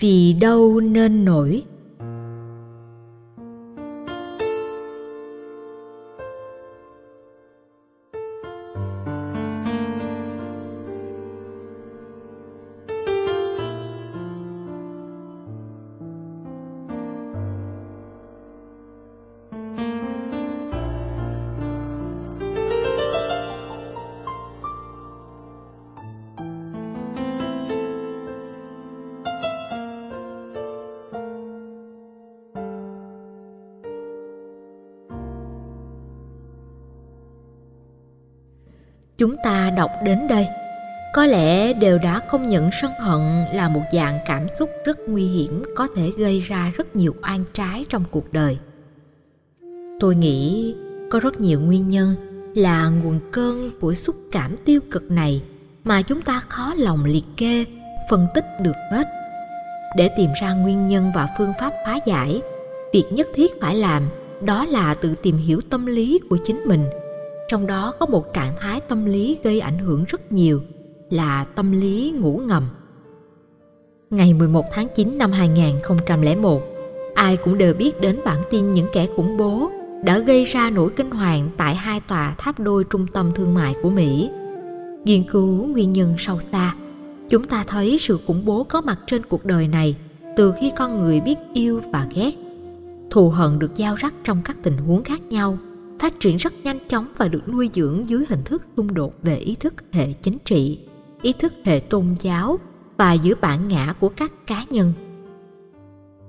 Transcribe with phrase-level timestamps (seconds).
[0.00, 1.62] vì đâu nên nổi?
[39.20, 40.48] Chúng ta đọc đến đây.
[41.14, 45.24] Có lẽ đều đã công nhận sân hận là một dạng cảm xúc rất nguy
[45.24, 48.58] hiểm có thể gây ra rất nhiều oan trái trong cuộc đời.
[50.00, 50.74] Tôi nghĩ
[51.10, 52.14] có rất nhiều nguyên nhân
[52.54, 55.42] là nguồn cơn của xúc cảm tiêu cực này
[55.84, 57.64] mà chúng ta khó lòng liệt kê,
[58.10, 59.08] phân tích được hết.
[59.96, 62.40] Để tìm ra nguyên nhân và phương pháp hóa giải,
[62.92, 64.02] việc nhất thiết phải làm
[64.40, 66.84] đó là tự tìm hiểu tâm lý của chính mình
[67.50, 70.62] trong đó có một trạng thái tâm lý gây ảnh hưởng rất nhiều
[71.10, 72.62] là tâm lý ngủ ngầm.
[74.10, 76.62] Ngày 11 tháng 9 năm 2001,
[77.14, 79.70] ai cũng đều biết đến bản tin những kẻ khủng bố
[80.04, 83.74] đã gây ra nỗi kinh hoàng tại hai tòa tháp đôi trung tâm thương mại
[83.82, 84.30] của Mỹ.
[85.04, 86.74] Nghiên cứu nguyên nhân sâu xa,
[87.28, 89.96] chúng ta thấy sự khủng bố có mặt trên cuộc đời này
[90.36, 92.30] từ khi con người biết yêu và ghét.
[93.10, 95.58] Thù hận được giao rắc trong các tình huống khác nhau–
[96.00, 99.36] phát triển rất nhanh chóng và được nuôi dưỡng dưới hình thức xung đột về
[99.36, 100.78] ý thức hệ chính trị,
[101.22, 102.58] ý thức hệ tôn giáo
[102.96, 104.92] và giữa bản ngã của các cá nhân.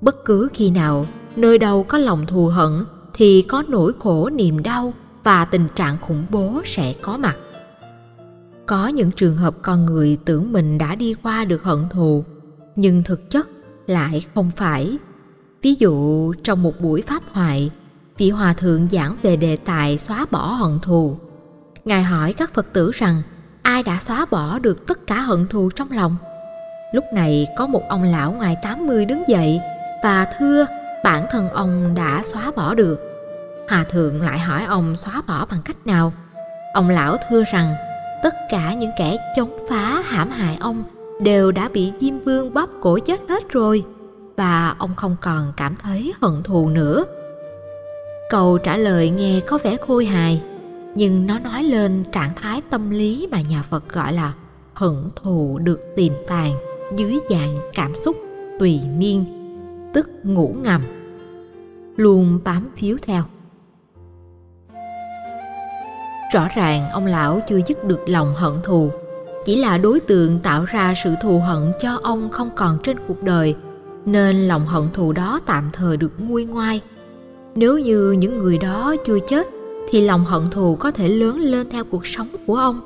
[0.01, 1.05] Bất cứ khi nào
[1.35, 5.97] nơi đâu có lòng thù hận thì có nỗi khổ niềm đau và tình trạng
[6.01, 7.37] khủng bố sẽ có mặt.
[8.65, 12.23] Có những trường hợp con người tưởng mình đã đi qua được hận thù,
[12.75, 13.49] nhưng thực chất
[13.87, 14.97] lại không phải.
[15.61, 17.71] Ví dụ trong một buổi pháp thoại,
[18.21, 21.17] vị hòa thượng giảng về đề tài xóa bỏ hận thù.
[21.85, 23.21] Ngài hỏi các Phật tử rằng,
[23.61, 26.15] ai đã xóa bỏ được tất cả hận thù trong lòng.
[26.93, 29.59] Lúc này có một ông lão ngoài 80 đứng dậy
[30.03, 30.65] và thưa,
[31.03, 32.99] bản thân ông đã xóa bỏ được.
[33.69, 36.13] Hòa thượng lại hỏi ông xóa bỏ bằng cách nào.
[36.73, 37.73] Ông lão thưa rằng,
[38.23, 40.83] tất cả những kẻ chống phá, hãm hại ông
[41.21, 43.85] đều đã bị Diêm Vương bóp cổ chết hết rồi
[44.37, 47.05] và ông không còn cảm thấy hận thù nữa
[48.31, 50.41] câu trả lời nghe có vẻ khôi hài,
[50.95, 54.33] nhưng nó nói lên trạng thái tâm lý mà nhà phật gọi là
[54.73, 56.53] hận thù được tiềm tàng
[56.95, 58.15] dưới dạng cảm xúc
[58.59, 59.25] tùy miên,
[59.93, 60.81] tức ngủ ngầm.
[61.95, 63.23] Luôn bám phiếu theo.
[66.33, 68.91] Rõ ràng ông lão chưa dứt được lòng hận thù,
[69.45, 73.23] chỉ là đối tượng tạo ra sự thù hận cho ông không còn trên cuộc
[73.23, 73.55] đời,
[74.05, 76.81] nên lòng hận thù đó tạm thời được nguôi ngoai
[77.55, 79.47] nếu như những người đó chưa chết,
[79.89, 82.81] thì lòng hận thù có thể lớn lên theo cuộc sống của ông.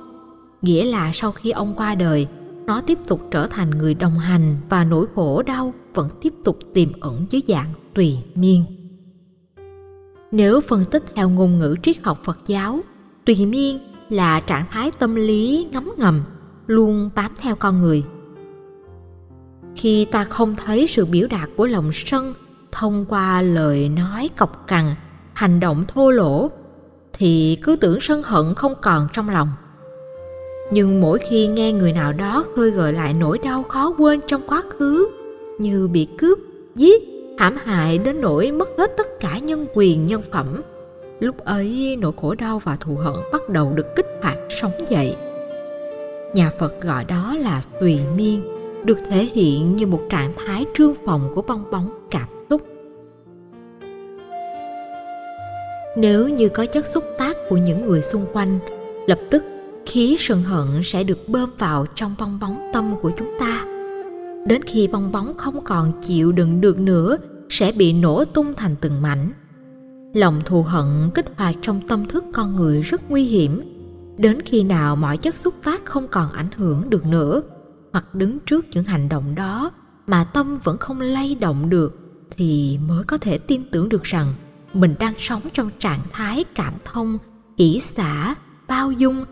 [0.62, 2.28] Nghĩa là sau khi ông qua đời,
[2.66, 6.60] nó tiếp tục trở thành người đồng hành và nỗi khổ đau vẫn tiếp tục
[6.74, 8.64] tiềm ẩn dưới dạng tùy miên.
[10.32, 12.80] Nếu phân tích theo ngôn ngữ triết học phật giáo,
[13.26, 16.22] tùy miên là trạng thái tâm lý ngấm ngầm,
[16.68, 18.04] luôn bám theo con người.
[19.76, 22.34] Khi ta không thấy sự biểu đạt của lòng sân
[22.80, 24.96] thông qua lời nói cọc cằn,
[25.34, 26.50] hành động thô lỗ,
[27.14, 29.50] thì cứ tưởng sân hận không còn trong lòng.
[30.72, 34.42] Nhưng mỗi khi nghe người nào đó khơi gợi lại nỗi đau khó quên trong
[34.48, 35.08] quá khứ,
[35.60, 36.40] như bị cướp,
[36.76, 37.04] giết,
[37.40, 40.62] hãm hại đến nỗi mất hết tất cả nhân quyền, nhân phẩm,
[41.20, 45.16] lúc ấy nỗi khổ đau và thù hận bắt đầu được kích hoạt, sống dậy.
[46.34, 48.42] Nhà phật gọi đó là tùy miên
[48.86, 52.62] được thể hiện như một trạng thái trương phòng của bong bóng cảm xúc.
[55.98, 58.60] nếu như có chất xúc tác của những người xung quanh,
[59.08, 59.44] lập tức
[59.86, 63.66] khí sân hận sẽ được bơm vào trong bong bóng tâm của chúng ta.
[64.48, 67.18] Đến khi bong bóng không còn chịu đựng được nữa,
[67.50, 69.32] sẽ bị nổ tung thành từng mảnh.
[70.14, 73.62] Lòng thù hận kích hoạt trong tâm thức con người rất nguy hiểm.
[74.18, 77.42] Đến khi nào mọi chất xúc tác không còn ảnh hưởng được nữa
[77.96, 79.72] hoặc đứng trước những hành động đó
[80.08, 82.00] mà tâm vẫn không lay động được,
[82.38, 84.34] thì mới có thể tin tưởng được rằng
[84.74, 87.18] mình đang sống trong trạng thái cảm thông,
[87.58, 88.36] kỹ xả,
[88.68, 89.26] bao dung.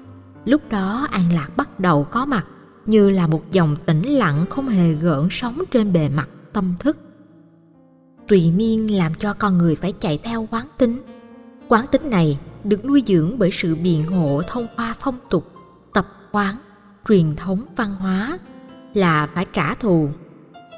[0.45, 2.45] Lúc đó, an lạc bắt đầu có mặt
[2.86, 6.98] như là một dòng tĩnh lặng không hề gợn sóng trên bề mặt tâm thức.
[8.27, 10.98] Tùy miên làm cho con người phải chạy theo quán tính.
[11.68, 15.51] Quán tính này được nuôi dưỡng bởi sự biện hộ thông qua phong tục,
[15.94, 16.56] tập quán,
[17.07, 18.38] truyền thống văn hóa
[18.93, 20.09] là phải trả thù.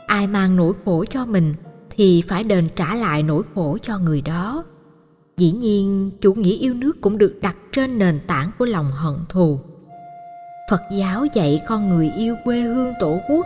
[0.07, 1.53] Ai mang nỗi khổ cho mình
[1.89, 4.63] thì phải đền trả lại nỗi khổ cho người đó.
[5.37, 9.15] Dĩ nhiên, chủ nghĩa yêu nước cũng được đặt trên nền tảng của lòng hận
[9.29, 9.59] thù.
[10.69, 13.45] Phật giáo dạy con người yêu quê hương tổ quốc,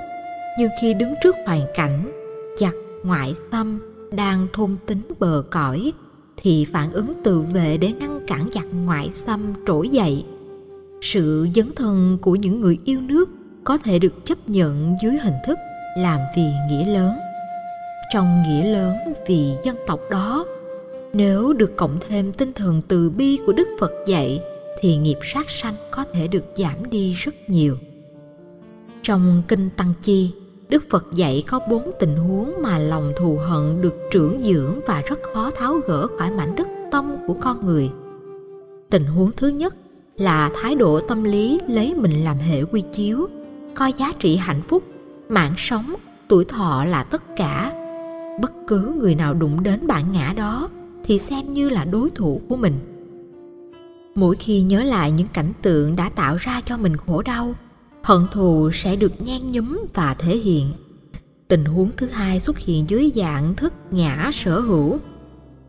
[0.60, 2.12] nhưng khi đứng trước hoàn cảnh,
[2.60, 2.74] giặc,
[3.04, 3.80] ngoại xâm
[4.12, 5.94] đang thôn tính bờ cõi
[6.38, 10.26] thì phản ứng tự vệ để ngăn cản giặc ngoại xâm trỗi dậy.
[11.02, 13.30] Sự dấn thân của những người yêu nước
[13.64, 15.58] có thể được chấp nhận dưới hình thức
[15.98, 17.20] làm vì nghĩa lớn.
[18.14, 18.96] Trong nghĩa lớn
[19.28, 20.46] vì dân tộc đó,
[21.14, 24.42] nếu được cộng thêm tinh thần từ bi của đức phật dạy,
[24.82, 27.78] thì nghiệp sát sanh có thể được giảm đi rất nhiều.
[29.04, 30.32] Trong kinh tăng chi,
[30.70, 35.02] đức phật dạy có bốn tình huống mà lòng thù hận được trưởng dưỡng và
[35.02, 37.90] rất khó tháo gỡ khỏi mảnh đất tâm của con người.
[38.90, 39.76] Tình huống thứ nhất
[40.18, 43.28] là thái độ tâm lý lấy mình làm hệ quy chiếu
[43.76, 44.84] coi giá trị hạnh phúc,
[45.30, 45.94] mạng sống,
[46.28, 47.74] tuổi thọ là tất cả.
[48.42, 50.70] Bất cứ người nào đụng đến bản ngã đó
[51.04, 52.74] thì xem như là đối thủ của mình.
[54.16, 57.54] Mỗi khi nhớ lại những cảnh tượng đã tạo ra cho mình khổ đau,
[58.04, 60.72] hận thù sẽ được nhen nhúm và thể hiện.
[61.48, 65.00] Tình huống thứ hai xuất hiện dưới dạng thức ngã sở hữu.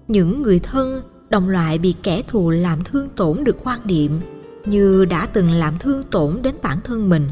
[0.09, 4.21] Những người thân, đồng loại bị kẻ thù làm thương tổn được quan điểm
[4.67, 7.29] như đã từng làm thương tổn đến bản thân mình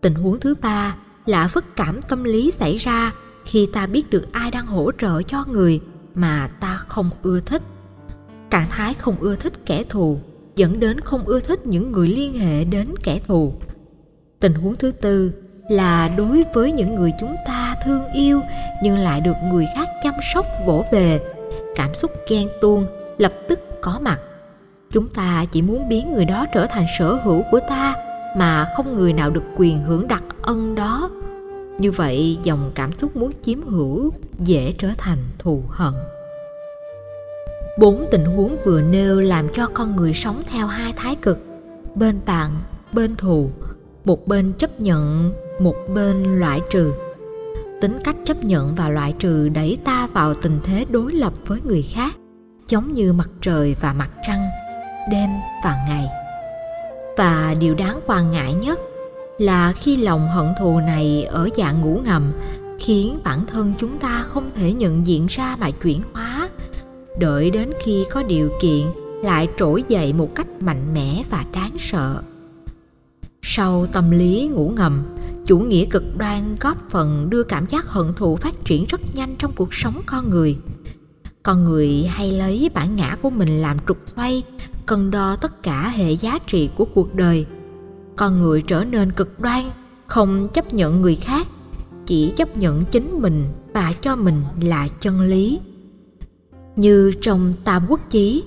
[0.00, 0.96] tình huống thứ ba
[1.26, 3.12] là phức cảm tâm lý xảy ra
[3.44, 5.80] khi ta biết được ai đang hỗ trợ cho người
[6.14, 7.62] mà ta không ưa thích.
[8.50, 10.18] Trạng thái không ưa thích kẻ thù
[10.56, 13.52] dẫn đến không ưa thích những người liên hệ đến kẻ thù.
[14.40, 15.32] Tình huống thứ tư
[15.70, 18.40] là đối với những người chúng ta thương yêu
[18.82, 21.20] nhưng lại được người khác chăm sóc vỗ về,
[21.76, 22.86] cảm xúc ghen tuông
[23.18, 24.20] lập tức có mặt.
[24.90, 27.94] Chúng ta chỉ muốn biến người đó trở thành sở hữu của ta
[28.36, 31.10] mà không người nào được quyền hưởng đặc ân đó.
[31.78, 35.92] Như vậy, dòng cảm xúc muốn chiếm hữu dễ trở thành thù hận.
[37.78, 41.38] Bốn tình huống vừa nêu làm cho con người sống theo hai thái cực.
[41.94, 42.50] Bên bạn,
[42.92, 43.50] bên thù,
[44.04, 46.92] một bên chấp nhận, một bên loại trừ.
[47.80, 51.60] Tính cách chấp nhận và loại trừ đẩy ta vào tình thế đối lập với
[51.64, 52.16] người khác,
[52.68, 54.46] giống như mặt trời và mặt trăng,
[55.10, 55.30] đêm
[55.64, 56.27] và ngày
[57.18, 58.80] và điều đáng quan ngại nhất
[59.38, 62.32] là khi lòng hận thù này ở dạng ngủ ngầm
[62.78, 66.48] khiến bản thân chúng ta không thể nhận diện ra mà chuyển hóa.
[67.18, 68.86] Đợi đến khi có điều kiện
[69.22, 72.22] lại trỗi dậy một cách mạnh mẽ và đáng sợ.
[73.42, 75.02] Sau tâm lý ngủ ngầm,
[75.46, 79.34] chủ nghĩa cực đoan góp phần đưa cảm giác hận thù phát triển rất nhanh
[79.38, 80.58] trong cuộc sống con người.
[81.42, 84.42] Con người hay lấy bản ngã của mình làm trục xoay
[84.88, 87.46] cân đo tất cả hệ giá trị của cuộc đời.
[88.16, 89.64] Con người trở nên cực đoan,
[90.06, 91.46] không chấp nhận người khác,
[92.06, 93.44] chỉ chấp nhận chính mình
[93.74, 95.60] và cho mình là chân lý.
[96.76, 98.44] Như trong tam quốc chí,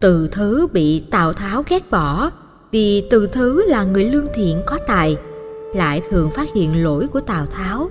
[0.00, 2.30] từ thứ bị tào tháo ghét bỏ
[2.72, 5.16] vì từ thứ là người lương thiện có tài,
[5.74, 7.90] lại thường phát hiện lỗi của tào tháo,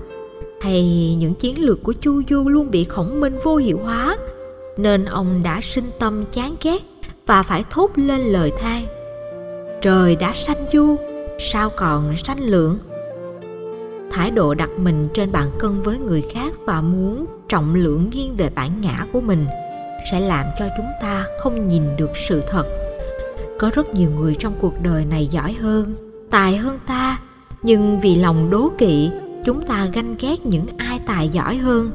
[0.60, 4.16] hay những chiến lược của chu du luôn bị khổng minh vô hiệu hóa,
[4.76, 6.82] nên ông đã sinh tâm chán ghét
[7.26, 8.86] và phải thốt lên lời than
[9.82, 10.96] trời đã sanh du,
[11.38, 12.78] sao còn sanh lượng?
[14.10, 18.36] Thái độ đặt mình trên bàn cân với người khác và muốn trọng lượng nghiêng
[18.36, 19.46] về bản ngã của mình
[20.10, 22.66] sẽ làm cho chúng ta không nhìn được sự thật.
[23.58, 25.94] Có rất nhiều người trong cuộc đời này giỏi hơn,
[26.30, 27.18] tài hơn ta,
[27.62, 29.10] nhưng vì lòng đố kỵ,
[29.44, 31.90] chúng ta ganh ghét những ai tài giỏi hơn.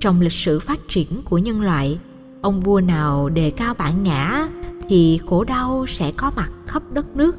[0.00, 1.98] Trong lịch sử phát triển của nhân loại
[2.42, 4.48] ông vua nào đề cao bản ngã
[4.88, 7.36] thì khổ đau sẽ có mặt khắp đất nước.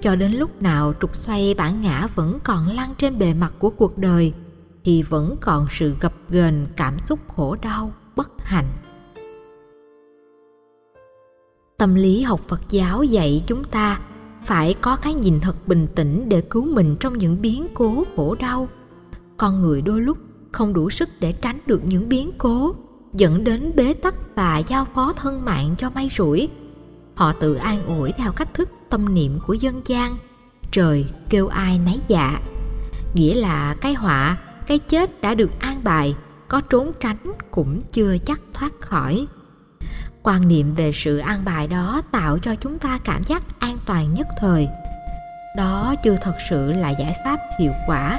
[0.00, 3.70] Cho đến lúc nào trục xoay bản ngã vẫn còn lăn trên bề mặt của
[3.70, 4.32] cuộc đời
[4.84, 8.68] thì vẫn còn sự gập ghềnh cảm xúc khổ đau, bất hạnh.
[11.78, 14.00] Tâm lý học phật giáo dạy chúng ta
[14.44, 18.36] phải có cái nhìn thật bình tĩnh để cứu mình trong những biến cố khổ
[18.40, 18.68] đau.
[19.36, 20.18] Con người đôi lúc
[20.52, 22.74] không đủ sức để tránh được những biến cố
[23.18, 26.48] dẫn đến bế tắc và giao phó thân mạng cho may rủi.
[27.14, 30.16] Họ tự an ủi theo cách thức tâm niệm của dân gian,
[30.70, 32.40] trời kêu ai nấy dạ.
[33.14, 36.14] Nghĩa là cái họa, cái chết đã được an bài,
[36.48, 39.26] có trốn tránh cũng chưa chắc thoát khỏi.
[40.22, 44.14] Quan niệm về sự an bài đó tạo cho chúng ta cảm giác an toàn
[44.14, 44.68] nhất thời.
[45.56, 48.18] Đó chưa thật sự là giải pháp hiệu quả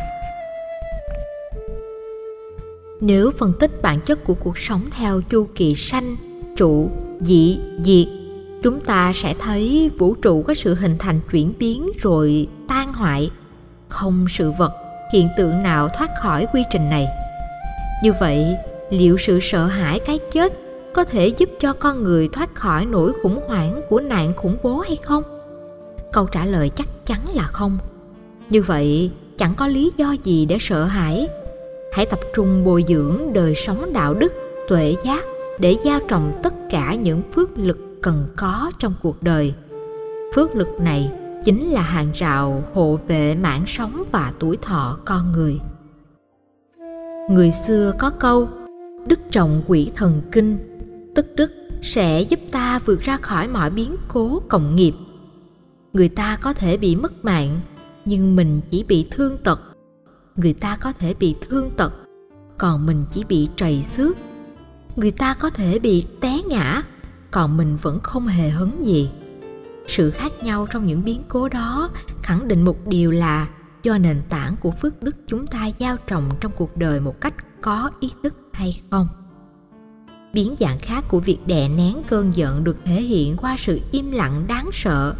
[3.01, 6.15] nếu phân tích bản chất của cuộc sống theo chu kỳ sanh,
[6.55, 6.89] trụ,
[7.19, 8.07] dị, diệt,
[8.63, 13.31] chúng ta sẽ thấy vũ trụ có sự hình thành chuyển biến rồi tan hoại.
[13.89, 14.71] Không sự vật,
[15.13, 17.07] hiện tượng nào thoát khỏi quy trình này?
[18.03, 18.55] Như vậy,
[18.89, 20.53] liệu sự sợ hãi cái chết
[20.93, 24.79] có thể giúp cho con người thoát khỏi nỗi khủng hoảng của nạn khủng bố
[24.79, 25.23] hay không?
[26.11, 27.77] Câu trả lời chắc chắn là không.
[28.49, 31.27] Như vậy, chẳng có lý do gì để sợ hãi
[31.91, 34.33] hãy tập trung bồi dưỡng đời sống đạo đức,
[34.67, 35.23] tuệ giác
[35.59, 39.53] để gieo trồng tất cả những phước lực cần có trong cuộc đời.
[40.35, 41.11] Phước lực này
[41.45, 45.59] chính là hàng rào hộ vệ mạng sống và tuổi thọ con người.
[47.29, 48.47] Người xưa có câu,
[49.07, 50.57] đức trọng quỷ thần kinh,
[51.15, 54.93] tức đức sẽ giúp ta vượt ra khỏi mọi biến cố cộng nghiệp.
[55.93, 57.59] Người ta có thể bị mất mạng,
[58.05, 59.61] nhưng mình chỉ bị thương tật
[60.39, 61.93] người ta có thể bị thương tật,
[62.57, 64.17] còn mình chỉ bị trầy xước.
[64.95, 66.81] Người ta có thể bị té ngã,
[67.31, 69.09] còn mình vẫn không hề hấn gì.
[69.87, 71.89] Sự khác nhau trong những biến cố đó
[72.23, 73.47] khẳng định một điều là
[73.83, 77.33] do nền tảng của phước đức chúng ta gieo trồng trong cuộc đời một cách
[77.61, 79.07] có ý thức hay không.
[80.33, 84.11] Biến dạng khác của việc đè nén cơn giận được thể hiện qua sự im
[84.11, 85.15] lặng đáng sợ.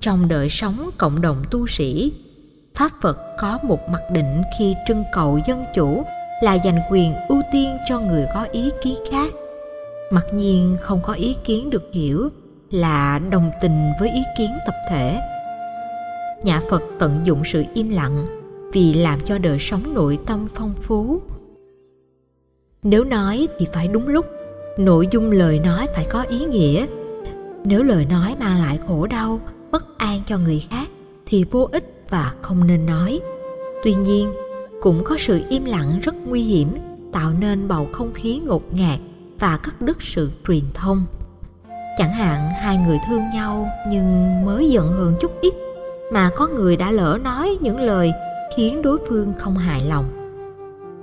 [0.00, 2.12] Trong đời sống cộng đồng tu sĩ
[2.74, 6.02] pháp phật có một mặc định khi trưng cầu dân chủ
[6.42, 9.32] là dành quyền ưu tiên cho người có ý kiến khác.
[10.10, 12.28] Mặc nhiên không có ý kiến được hiểu
[12.70, 15.20] là đồng tình với ý kiến tập thể.
[16.42, 18.26] Nhà phật tận dụng sự im lặng
[18.72, 21.20] vì làm cho đời sống nội tâm phong phú.
[22.82, 24.26] Nếu nói thì phải đúng lúc,
[24.78, 26.86] nội dung lời nói phải có ý nghĩa.
[27.64, 30.88] Nếu lời nói mang lại khổ đau, bất an cho người khác
[31.26, 33.20] thì vô ích và không nên nói.
[33.84, 34.32] Tuy nhiên,
[34.80, 36.68] cũng có sự im lặng rất nguy hiểm,
[37.12, 38.98] tạo nên bầu không khí ngột ngạt
[39.40, 41.04] và cắt đứt sự truyền thông.
[41.98, 45.54] Chẳng hạn, hai người thương nhau nhưng mới giận hờn chút ít,
[46.12, 48.12] mà có người đã lỡ nói những lời
[48.56, 50.04] khiến đối phương không hài lòng.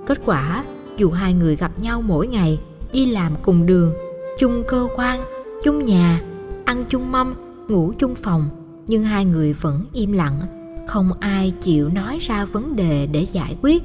[0.06, 0.64] Kết quả,
[0.96, 2.60] dù hai người gặp nhau mỗi ngày,
[2.92, 3.94] đi làm cùng đường,
[4.38, 5.24] chung cơ quan,
[5.62, 6.20] chung nhà,
[6.64, 7.34] ăn chung mâm,
[7.68, 8.48] ngủ chung phòng,
[8.86, 10.40] nhưng hai người vẫn im lặng
[10.86, 13.82] không ai chịu nói ra vấn đề để giải quyết.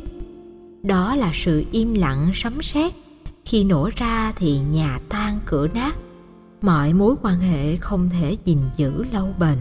[0.83, 2.93] Đó là sự im lặng, sấm sét.
[3.45, 5.95] Khi nổ ra thì nhà tan cửa nát.
[6.61, 9.57] Mọi mối quan hệ không thể gìn giữ lâu bền.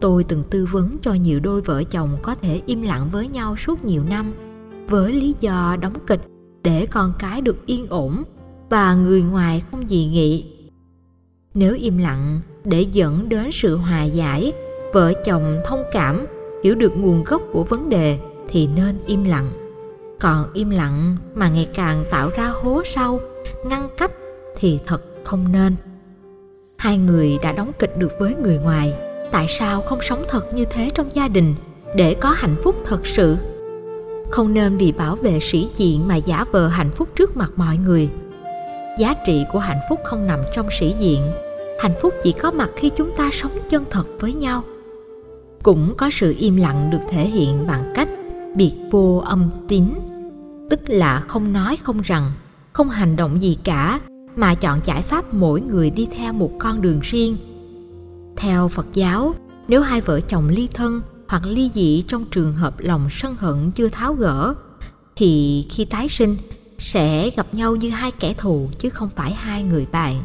[0.00, 3.56] Tôi từng tư vấn cho nhiều đôi vợ chồng có thể im lặng với nhau
[3.56, 4.32] suốt nhiều năm
[4.88, 6.20] với lý do đóng kịch
[6.64, 8.22] để con cái được yên ổn
[8.70, 10.44] và người ngoài không dị nghị.
[11.54, 14.52] Nếu im lặng để dẫn đến sự hòa giải
[14.92, 16.26] vợ chồng thông cảm,
[16.64, 18.18] hiểu được nguồn gốc của vấn đề
[18.48, 19.50] thì nên im lặng.
[20.20, 23.20] Còn im lặng mà ngày càng tạo ra hố sâu,
[23.64, 24.12] ngăn cách
[24.56, 25.76] thì thật không nên.
[26.76, 28.94] Hai người đã đóng kịch được với người ngoài,
[29.30, 31.54] tại sao không sống thật như thế trong gia đình
[31.94, 33.36] để có hạnh phúc thật sự?
[34.30, 37.76] Không nên vì bảo vệ sĩ diện mà giả vờ hạnh phúc trước mặt mọi
[37.76, 38.08] người.
[38.98, 41.32] Giá trị của hạnh phúc không nằm trong sĩ diện,
[41.80, 44.62] hạnh phúc chỉ có mặt khi chúng ta sống chân thật với nhau
[45.62, 48.08] cũng có sự im lặng được thể hiện bằng cách
[48.56, 49.84] biệt vô âm tín.
[50.70, 52.32] Tức là không nói không rằng,
[52.72, 54.00] không hành động gì cả,
[54.36, 57.36] mà chọn giải pháp mỗi người đi theo một con đường riêng.
[58.36, 59.34] Theo phật giáo,
[59.68, 63.70] nếu hai vợ chồng ly thân hoặc ly dị trong trường hợp lòng sân hận
[63.70, 64.54] chưa tháo gỡ,
[65.16, 66.36] thì khi tái sinh
[66.78, 70.22] sẽ gặp nhau như hai kẻ thù chứ không phải hai người bạn.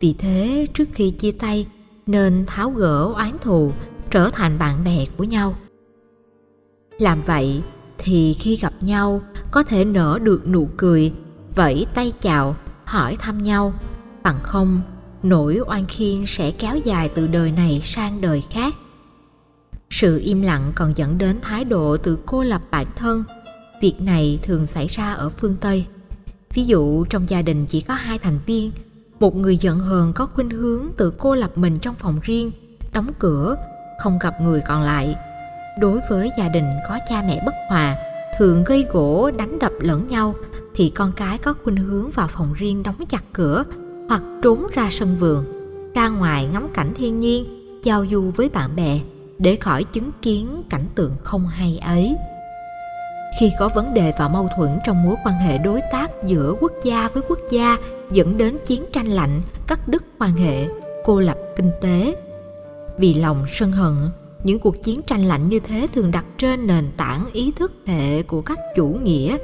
[0.00, 1.66] Vì thế trước khi chia tay,
[2.06, 3.72] nên tháo gỡ oán thù
[4.10, 5.54] trở thành bạn bè của nhau.
[6.98, 7.62] Làm vậy
[7.98, 9.20] thì khi gặp nhau,
[9.50, 11.12] có thể nở được nụ cười,
[11.54, 13.74] vẫy tay chào, hỏi thăm nhau.
[14.22, 14.80] Bằng không,
[15.22, 18.74] nỗi oan khiên sẽ kéo dài từ đời này sang đời khác.
[19.90, 23.24] Sự im lặng còn dẫn đến thái độ tự cô lập bản thân.
[23.82, 25.86] Việc này thường xảy ra ở phương tây.
[26.54, 28.70] Ví dụ, trong gia đình chỉ có hai thành viên,
[29.20, 32.50] một người giận hờn có khuynh hướng tự cô lập mình trong phòng riêng,
[32.92, 33.56] đóng cửa
[33.98, 35.16] không gặp người còn lại.
[35.78, 37.96] Đối với gia đình có cha mẹ bất hòa,
[38.38, 40.34] thường gây gỗ, đánh đập lẫn nhau,
[40.74, 43.64] thì con cái có khuynh hướng vào phòng riêng đóng chặt cửa
[44.08, 45.44] hoặc trốn ra sân vườn,
[45.94, 47.44] ra ngoài ngắm cảnh thiên nhiên,
[47.82, 49.00] giao du với bạn bè
[49.38, 52.16] để khỏi chứng kiến cảnh tượng không hay ấy.
[53.40, 56.72] Khi có vấn đề và mâu thuẫn trong mối quan hệ đối tác giữa quốc
[56.82, 57.76] gia với quốc gia
[58.10, 60.66] dẫn đến chiến tranh lạnh, cắt đứt quan hệ,
[61.04, 62.16] cô lập kinh tế
[62.98, 63.94] vì lòng sân hận.
[64.44, 68.22] Những cuộc chiến tranh lạnh như thế thường đặt trên nền tảng ý thức hệ
[68.22, 69.36] của các chủ nghĩa,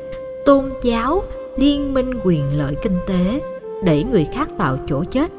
[0.47, 1.23] tôn giáo,
[1.57, 3.43] liên minh quyền lợi kinh tế,
[3.85, 5.33] đẩy người khác vào chỗ chết.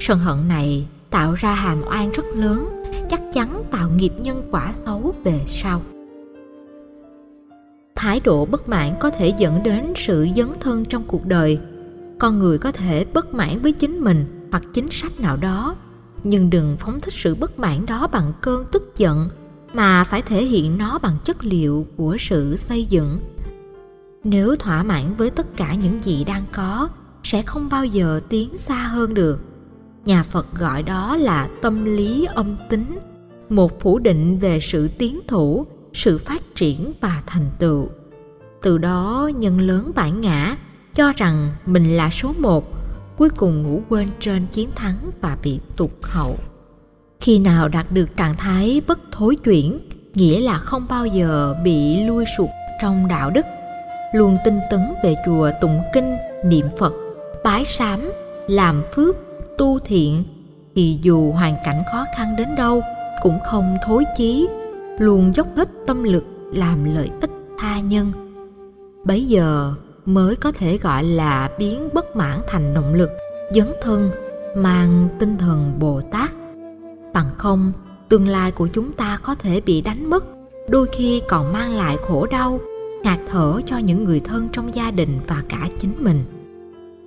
[0.00, 4.72] Sân hận này tạo ra hàm oan rất lớn, chắc chắn tạo nghiệp nhân quả
[4.72, 5.82] xấu về sau.
[7.94, 11.58] Thái độ bất mãn có thể dẫn đến sự dấn thân trong cuộc đời.
[12.18, 15.76] Con người có thể bất mãn với chính mình hoặc chính sách nào đó
[16.24, 19.28] nhưng đừng phóng thích sự bất mãn đó bằng cơn tức giận,
[19.74, 23.20] mà phải thể hiện nó bằng chất liệu của sự xây dựng.
[24.24, 26.88] Nếu thỏa mãn với tất cả những gì đang có,
[27.22, 29.40] sẽ không bao giờ tiến xa hơn được.
[30.04, 32.98] Nhà phật gọi đó là tâm lý âm tính,
[33.48, 37.88] một phủ định về sự tiến thủ, sự phát triển và thành tựu.
[38.62, 40.56] Từ đó, nhân lớn bản ngã,
[40.94, 42.71] cho rằng mình là số một
[43.22, 46.36] cuối cùng ngủ quên trên chiến thắng và bị tụt hậu.
[47.20, 49.80] Khi nào đạt được trạng thái bất thối chuyển,
[50.14, 52.48] nghĩa là không bao giờ bị lui sụt
[52.80, 53.46] trong đạo đức.
[54.14, 56.92] Luôn tinh tấn về chùa tụng kinh, niệm phật,
[57.44, 58.12] bái sám,
[58.48, 59.16] làm phước,
[59.58, 60.24] tu thiện,
[60.74, 62.82] thì dù hoàn cảnh khó khăn đến đâu
[63.22, 64.48] cũng không thối chí,
[64.98, 68.12] luôn dốc hết tâm lực làm lợi ích tha nhân.
[69.04, 69.74] Bấy giờ
[70.04, 73.10] mới có thể gọi là biến bất mãn thành động lực,
[73.54, 74.10] dấn thân,
[74.56, 76.30] mang tinh thần bồ tát.
[77.14, 77.72] Bằng không,
[78.08, 80.24] tương lai của chúng ta có thể bị đánh mất,
[80.68, 82.60] đôi khi còn mang lại khổ đau,
[83.02, 86.24] ngạt thở cho những người thân trong gia đình và cả chính mình.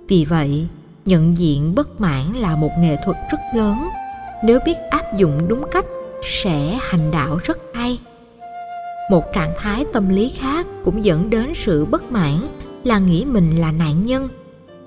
[0.08, 0.68] Vì vậy,
[1.06, 3.88] nhận diện bất mãn là một nghệ thuật rất lớn.
[4.44, 5.86] Nếu biết áp dụng đúng cách,
[6.22, 7.98] sẽ hành đạo rất hay.
[9.10, 12.55] Một trạng thái tâm lý khác cũng dẫn đến sự bất mãn
[12.86, 14.28] là nghĩ mình là nạn nhân.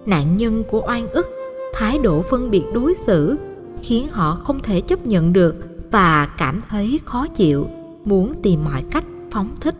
[0.06, 1.27] Nạn nhân của oan ức,
[1.74, 3.38] thái độ phân biệt đối xử,
[3.82, 5.56] khiến họ không thể chấp nhận được
[5.91, 7.68] và cảm thấy khó chịu,
[8.06, 9.75] muốn tìm mọi cách phóng thích.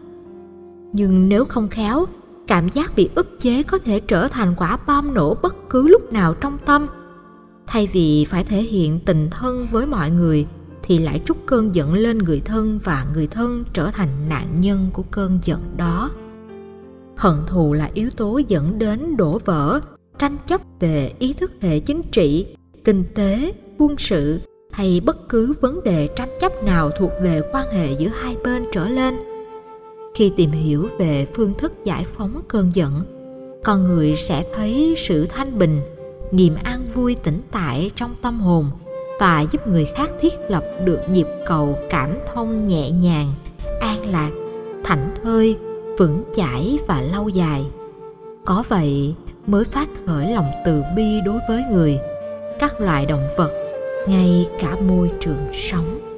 [0.94, 2.06] Nhưng nếu không khéo,
[2.48, 6.14] cảm giác bị ức chế có thể trở thành quả bom nổ bất cứ lúc
[6.14, 6.88] nào trong tâm.
[7.68, 10.46] Thay vì phải thể hiện tình thân với mọi người,
[10.84, 14.90] thì lại trút cơn giận lên người thân và người thân trở thành nạn nhân
[14.94, 16.10] của cơn giận đó
[17.20, 19.80] hận thù là yếu tố dẫn đến đổ vỡ,
[20.20, 22.46] tranh chấp về ý thức hệ chính trị,
[22.84, 24.40] kinh tế, quân sự
[24.72, 28.66] hay bất cứ vấn đề tranh chấp nào thuộc về quan hệ giữa hai bên
[28.72, 29.16] trở lên.
[30.16, 32.94] Khi tìm hiểu về phương thức giải phóng cơn giận,
[33.64, 35.82] con người sẽ thấy sự thanh bình,
[36.32, 38.66] niềm an vui tĩnh tại trong tâm hồn
[39.20, 43.34] và giúp người khác thiết lập được nhịp cầu cảm thông nhẹ nhàng,
[43.82, 44.32] an lạc,
[44.84, 45.58] thảnh thơi
[46.00, 47.66] vững chãi và lâu dài.
[48.46, 49.16] Có vậy
[49.48, 52.00] mới phát khởi lòng từ bi đối với người,
[52.60, 53.52] các loài động vật,
[54.08, 56.09] ngay cả môi trường sống.